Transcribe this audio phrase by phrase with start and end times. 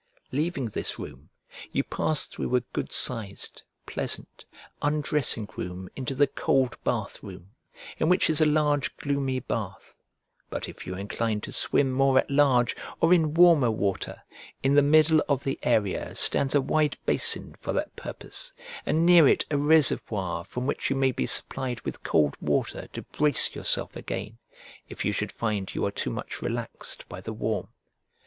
[0.31, 1.29] Leaving this room,
[1.71, 4.45] you pass through a good sized, pleasant,
[4.81, 7.51] undressing room into the cold bath room,
[7.99, 9.93] in which is a large gloomy bath:
[10.49, 14.23] but if you are inclined to swim more at large, or in warmer water,
[14.63, 18.51] in the middle of the area stands a wide basin for that purpose,
[18.87, 23.03] and near it a reservoir from which you may be supplied with cold water to
[23.03, 24.39] brace yourself again,
[24.89, 27.67] if you should find you are too much relaxed by the warm.